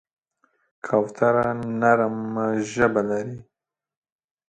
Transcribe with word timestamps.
کوتره 0.85 1.47
نرمه 1.79 2.45
ژبه 2.71 3.01
لري. 3.09 3.37